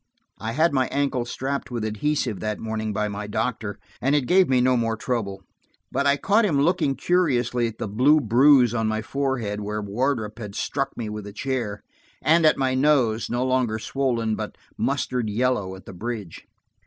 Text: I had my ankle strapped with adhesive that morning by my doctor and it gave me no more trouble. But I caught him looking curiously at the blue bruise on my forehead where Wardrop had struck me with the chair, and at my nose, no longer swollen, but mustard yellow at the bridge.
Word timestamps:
I 0.39 0.53
had 0.53 0.73
my 0.73 0.87
ankle 0.87 1.25
strapped 1.25 1.69
with 1.69 1.85
adhesive 1.85 2.39
that 2.39 2.57
morning 2.57 2.91
by 2.91 3.07
my 3.07 3.27
doctor 3.27 3.77
and 4.01 4.15
it 4.15 4.25
gave 4.25 4.49
me 4.49 4.59
no 4.59 4.75
more 4.75 4.97
trouble. 4.97 5.43
But 5.91 6.07
I 6.07 6.17
caught 6.17 6.43
him 6.43 6.59
looking 6.59 6.95
curiously 6.95 7.67
at 7.67 7.77
the 7.77 7.87
blue 7.87 8.19
bruise 8.19 8.73
on 8.73 8.87
my 8.87 9.03
forehead 9.03 9.61
where 9.61 9.79
Wardrop 9.79 10.39
had 10.39 10.55
struck 10.55 10.97
me 10.97 11.07
with 11.07 11.25
the 11.25 11.33
chair, 11.33 11.83
and 12.19 12.47
at 12.47 12.57
my 12.57 12.73
nose, 12.73 13.29
no 13.29 13.45
longer 13.45 13.77
swollen, 13.77 14.33
but 14.35 14.57
mustard 14.75 15.29
yellow 15.29 15.75
at 15.75 15.85
the 15.85 15.93
bridge. 15.93 16.47